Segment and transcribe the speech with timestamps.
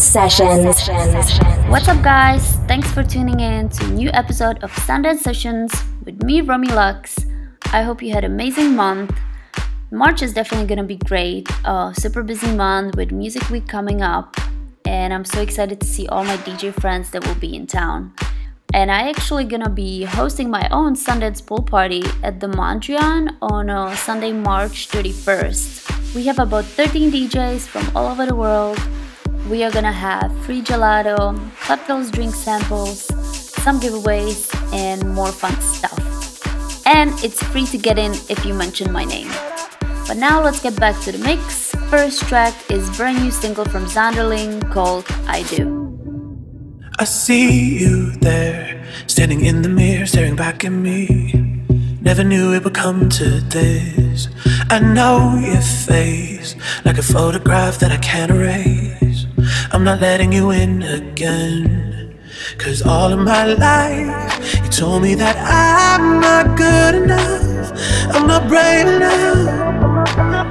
[0.00, 0.88] Sessions.
[1.68, 2.56] What's up, guys?
[2.66, 5.72] Thanks for tuning in to a new episode of Sundance Sessions
[6.04, 7.16] with me, Romi Lux.
[7.72, 9.16] I hope you had an amazing month.
[9.90, 11.48] March is definitely gonna be great.
[11.64, 14.36] A super busy month with Music Week coming up,
[14.84, 18.12] and I'm so excited to see all my DJ friends that will be in town.
[18.72, 23.70] And I actually gonna be hosting my own Sundance pool party at the Mondrian on
[23.70, 26.14] uh, Sunday, March 31st.
[26.14, 28.78] We have about 13 DJs from all over the world
[29.48, 33.04] we are gonna have free gelato, cocktails, drink samples,
[33.62, 36.00] some giveaways, and more fun stuff.
[36.86, 39.28] And it's free to get in if you mention my name.
[40.06, 41.74] But now let's get back to the mix.
[41.88, 45.82] First track is brand new single from Zanderling called I Do.
[46.98, 51.53] I see you there, standing in the mirror, staring back at me.
[52.04, 54.28] Never knew it would come to this.
[54.68, 59.26] I know your face, like a photograph that I can't erase.
[59.72, 62.18] I'm not letting you in again.
[62.58, 67.72] Cause all of my life, you told me that I'm not good enough.
[68.14, 69.83] I'm not brave enough.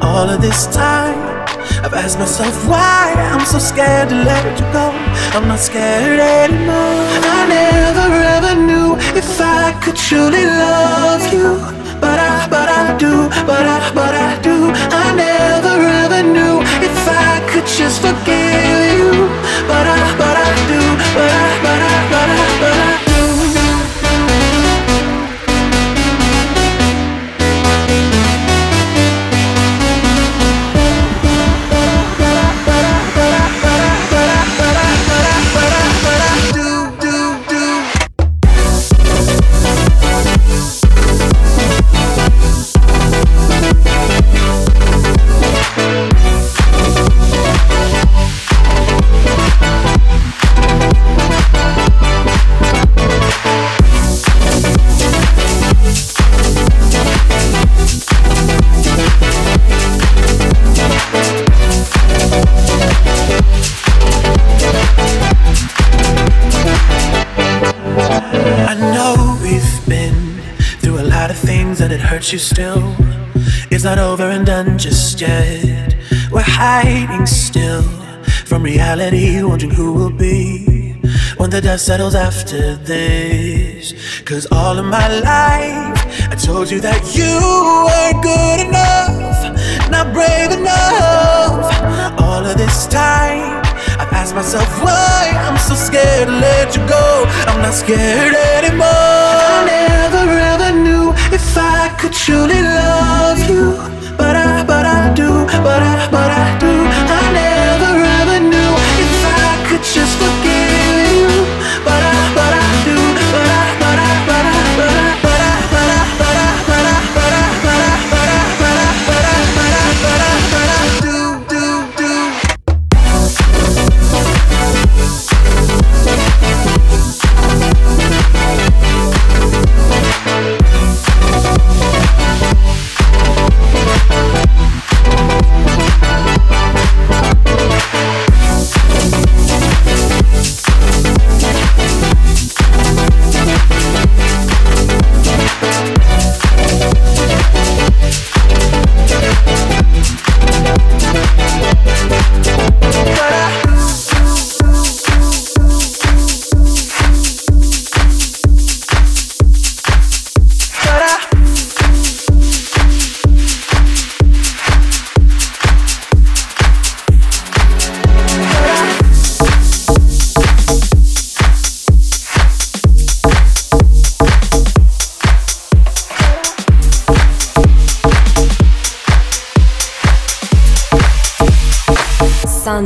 [0.01, 1.17] All of this time,
[1.85, 4.89] I've asked myself why I'm so scared to let you go.
[5.37, 7.05] I'm not scared anymore.
[7.37, 11.59] I never ever knew if I could truly love you.
[12.01, 14.73] But I, but I do, but I, but I do.
[14.89, 19.13] I never ever knew if I could just forgive you.
[19.69, 20.81] But I, but I do,
[21.13, 21.82] but I, but I,
[81.53, 83.93] the dust settles after this.
[84.25, 86.01] Cause all of my life,
[86.33, 87.29] I told you that you
[87.85, 89.37] weren't good enough,
[89.93, 91.69] not brave enough.
[92.25, 93.61] All of this time.
[94.01, 97.29] I've asked myself why I'm so scared to let you go.
[97.45, 98.89] I'm not scared anymore.
[98.89, 103.77] I never ever knew if I could truly love you,
[104.17, 106.73] but I, but I do, but I, but I do.
[107.13, 108.71] I never ever knew
[109.05, 110.17] if I could just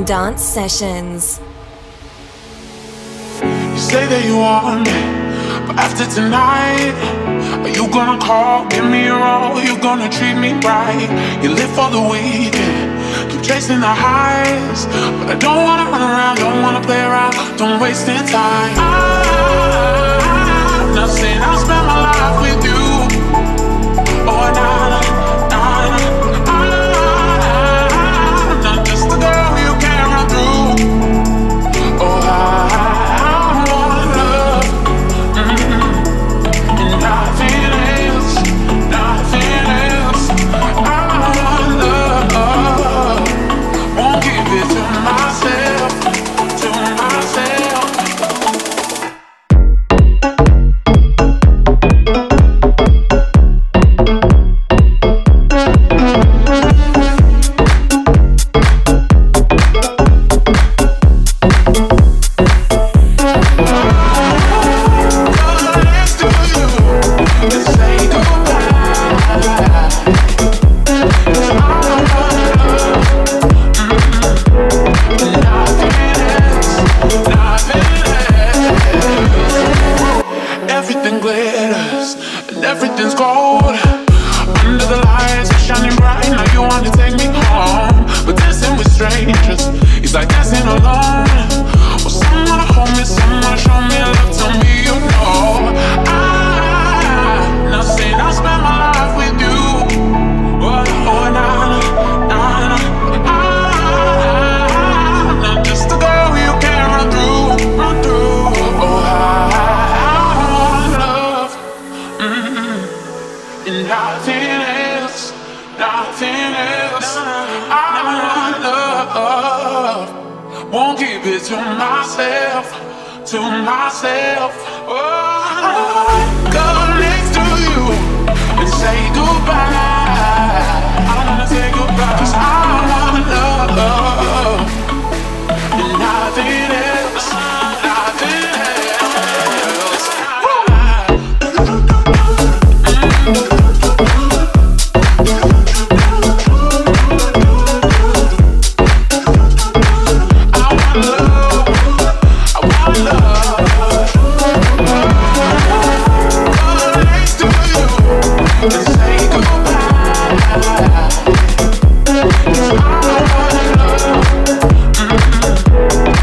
[0.07, 1.42] Sundance Sessions.
[3.44, 5.00] You say that you want me,
[5.68, 6.95] but after tonight,
[7.59, 9.59] are you gonna call, give me your all?
[9.59, 11.09] You gonna treat me right?
[11.44, 14.88] You live for the weekend, keep chasing the highs,
[15.19, 18.80] but I don't wanna run around, don't wanna play around, don't waste any time.
[20.88, 22.76] I'm not saying I'll spend my life with you,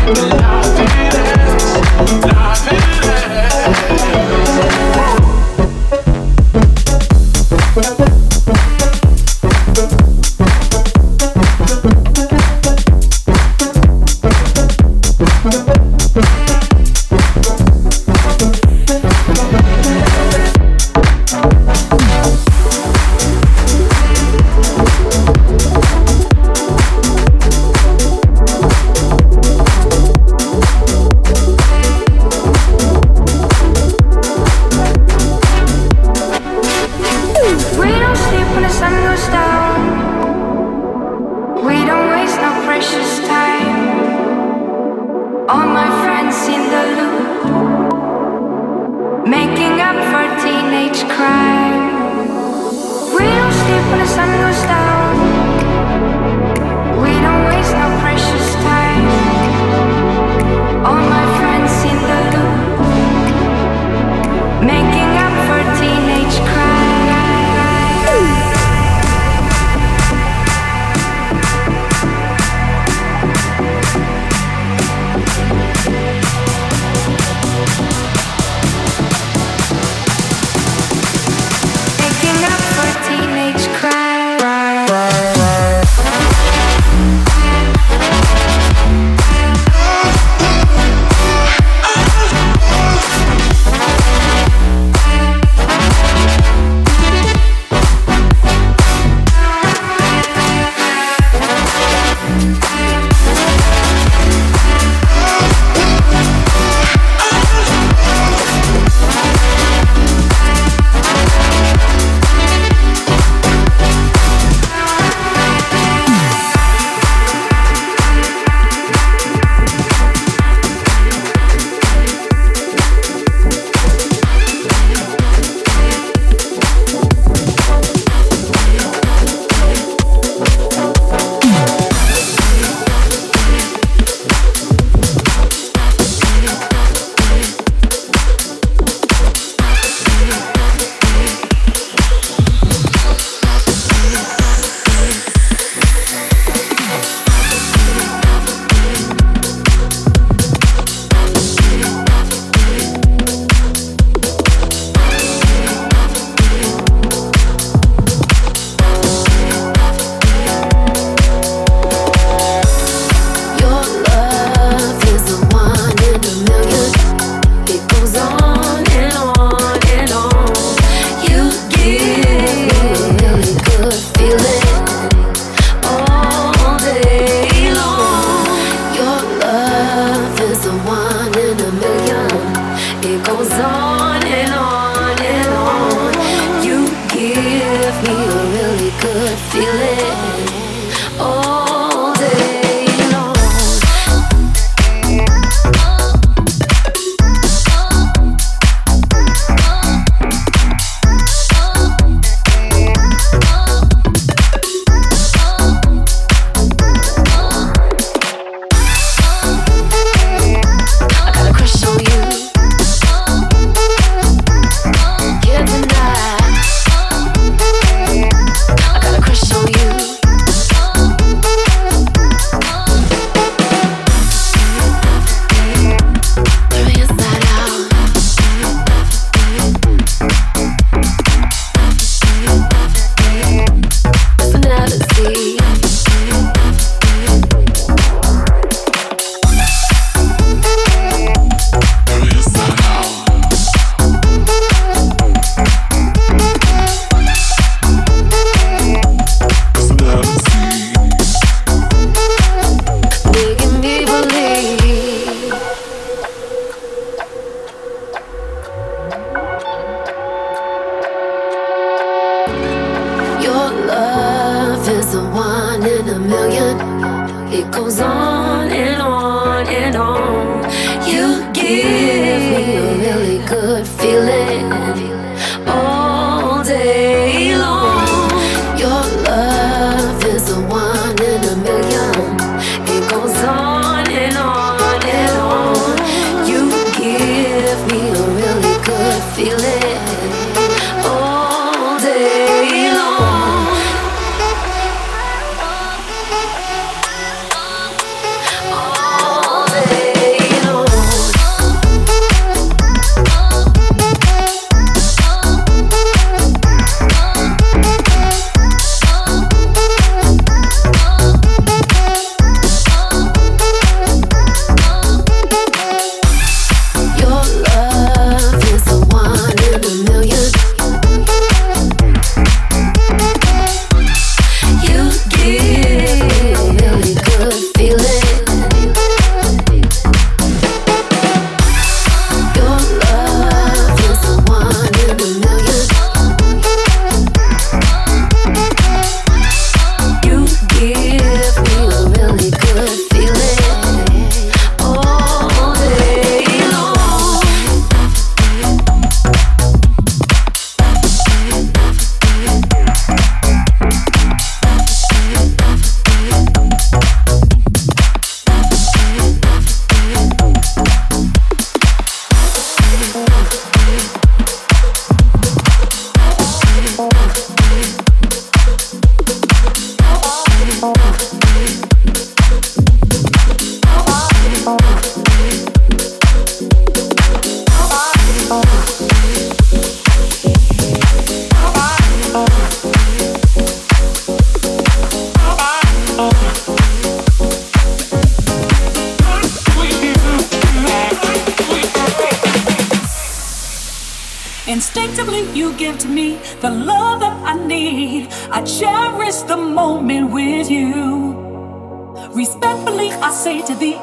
[0.05, 0.44] mm,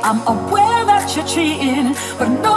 [0.03, 2.50] I'm aware that you're cheating, but no.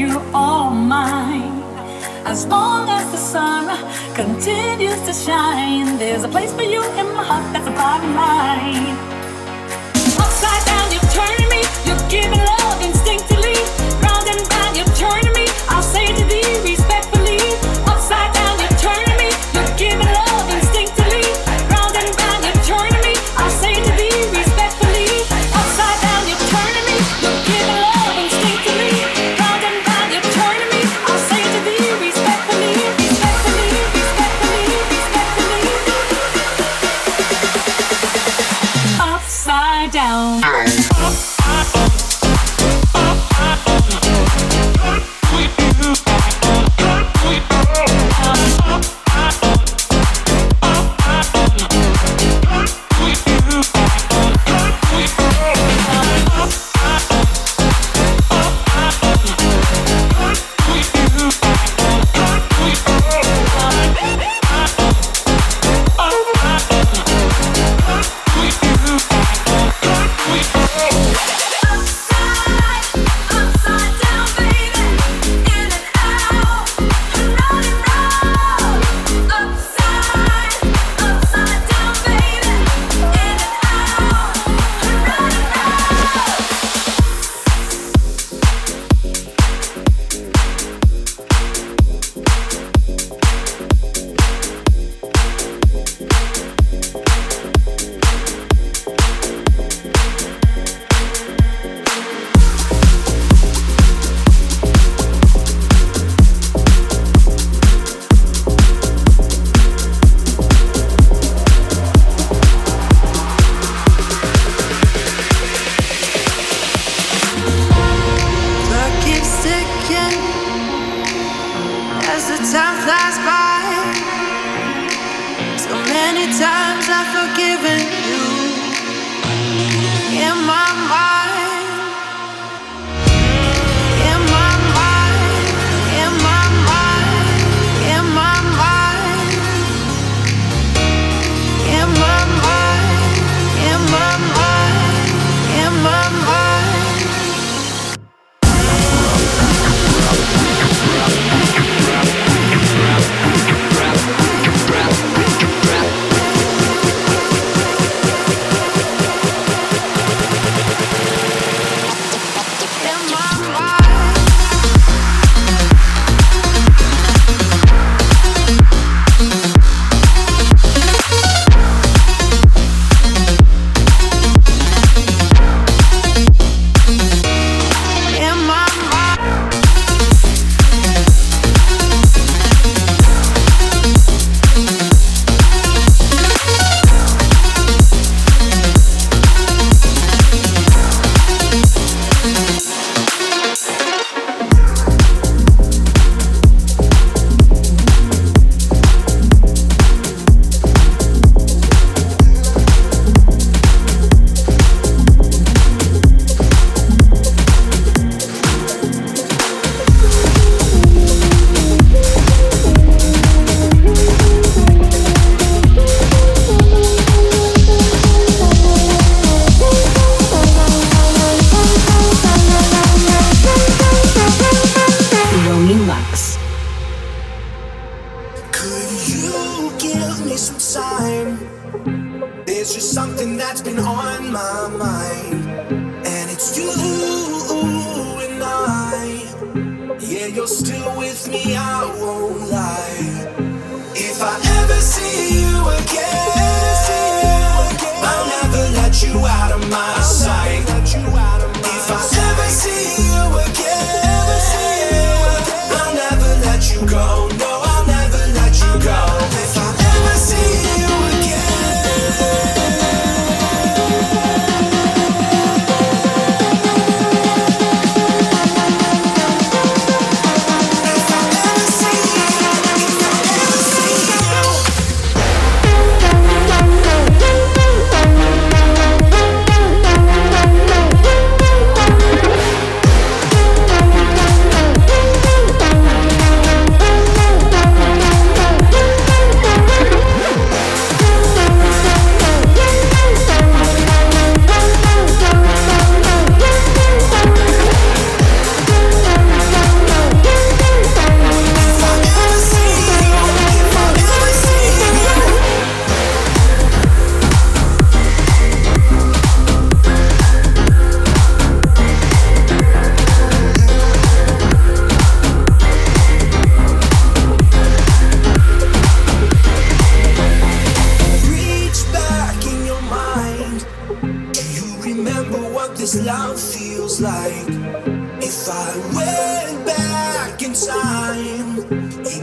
[0.00, 1.62] you all mine.
[2.24, 3.66] As long as the sun
[4.14, 7.52] continues to shine, there's a place for you in my heart.
[7.52, 8.96] That's a bottom line.
[10.24, 11.60] Upside down, you turn me.
[11.86, 13.29] You're giving love instinct.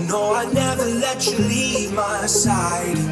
[0.08, 3.07] know I never let you leave my side.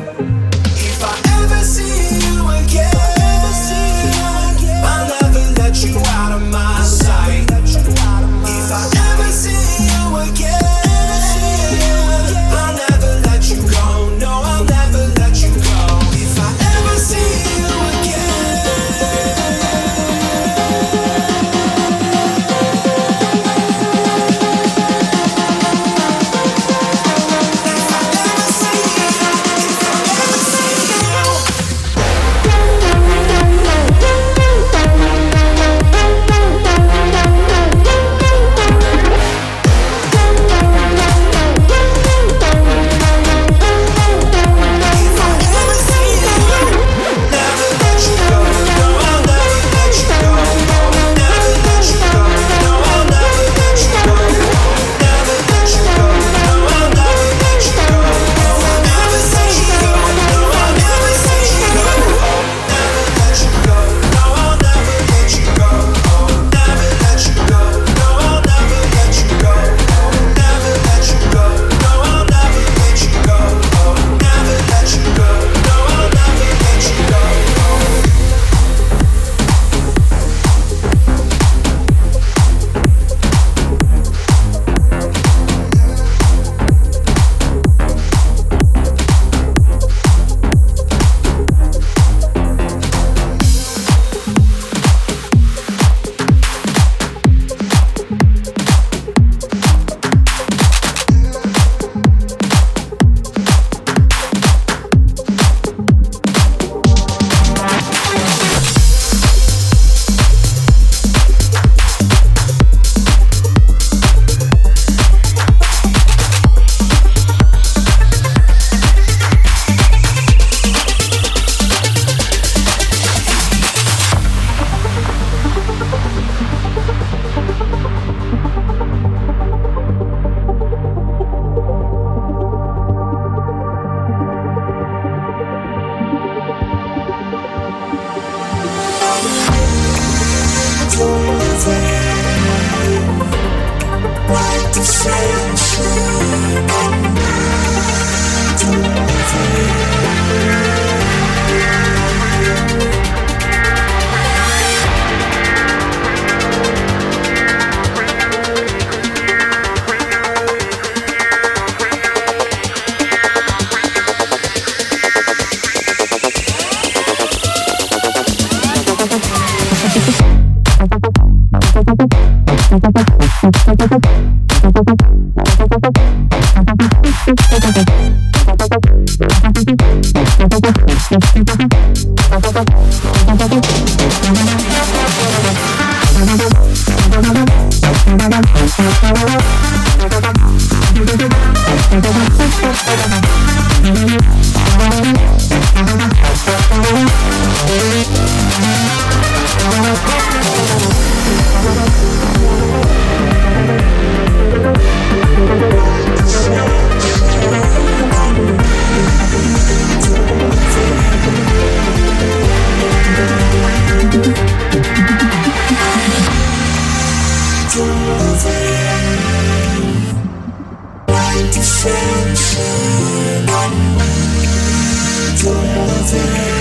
[225.46, 226.55] 不了解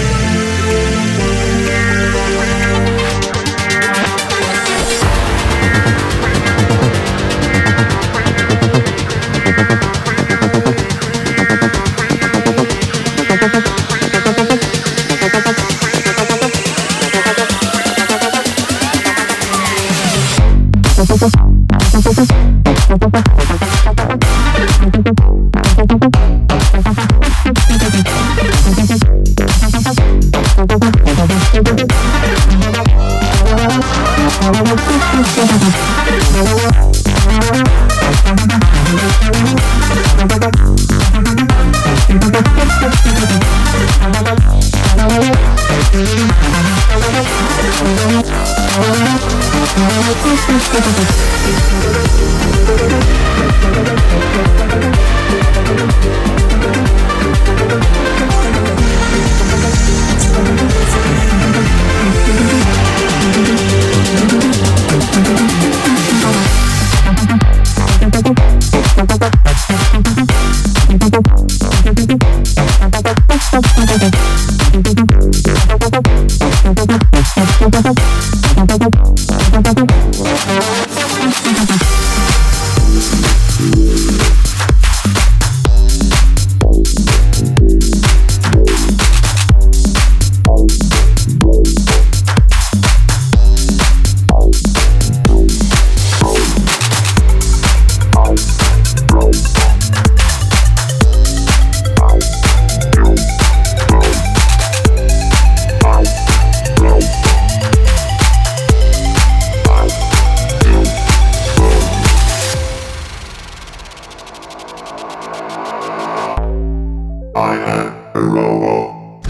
[117.65, 119.27] am a robot.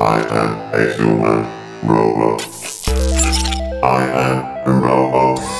[0.00, 1.46] I am a human
[1.82, 2.42] robot.
[3.82, 5.55] I am a robot.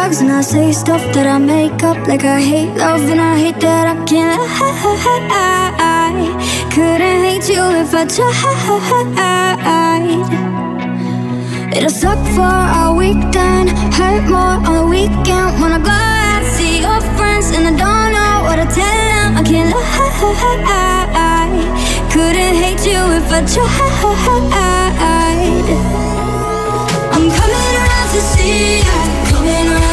[0.00, 3.36] Drugs and I say stuff that I make up Like I hate love and I
[3.42, 4.70] hate that I can't I
[6.74, 8.30] couldn't hate you if I tried.
[11.76, 15.48] It'll suck for a weekend Hurt more on the weekend.
[15.60, 19.30] When I go out, see your friends And I don't know what to tell them.
[19.40, 19.80] I can't lie.
[22.12, 23.70] Couldn't hate you if I tried.
[27.14, 28.99] I'm coming around to see you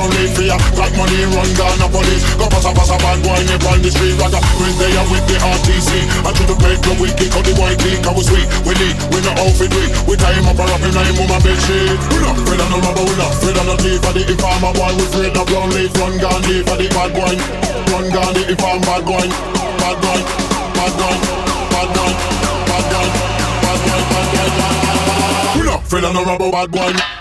[0.00, 2.24] don't live for ya Like money run down a police.
[2.40, 4.16] Go pass a pass a bad boy nip on the street.
[4.16, 5.90] Like a quiz they with the RTC
[6.24, 8.00] I to have paid the week kick out the white leak.
[8.08, 10.80] I was sweet, we need, we no outfit we We tie him up and wrap
[10.80, 12.00] him like him my bitch sheet.
[12.16, 12.36] We not?
[12.40, 13.32] Afraid of no rubber, we not?
[13.36, 16.56] Afraid of no tea For the informer boy, we afraid of brown leaf Run Gandhi
[16.64, 17.34] for the bad boy.
[17.92, 19.26] Run Gandhi, inform bad boy.
[19.80, 20.20] Bad boy,
[20.76, 21.12] bad boy,
[21.68, 22.12] bad boy, bad boy,
[22.68, 23.08] bad boy,
[23.60, 24.80] bad boy, bad boy, bad boy.
[25.56, 27.19] We not afraid of no rubber, bad boy.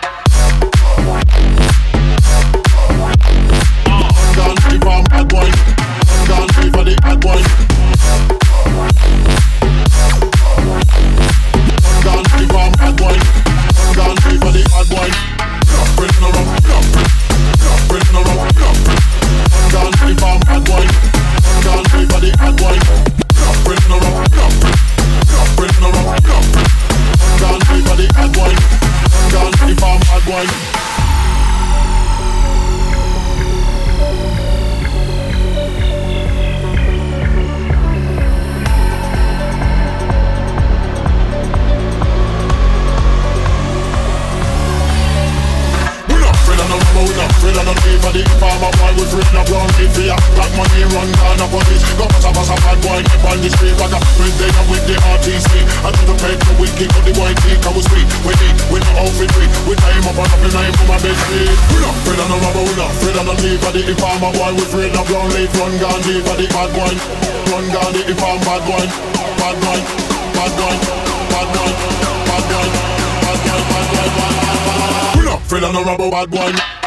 [76.29, 76.78] boy.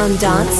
[0.00, 0.59] Sundance.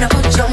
[0.00, 0.42] To put you.
[0.42, 0.49] What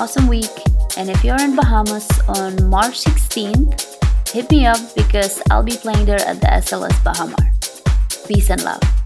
[0.00, 0.48] awesome week.
[0.96, 6.06] And if you're in Bahamas on March 16th, hit me up because I'll be playing
[6.06, 7.52] there at the SLS Baha Mar.
[8.26, 8.99] Peace and love.